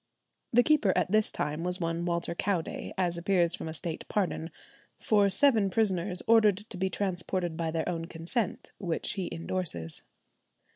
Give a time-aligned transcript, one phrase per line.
[0.51, 4.49] The keeper at this time was one Walter Cowday, as appears from a State pardon
[4.97, 10.01] "for seven prisoners ordered to be transported by their own consent," which he endorses.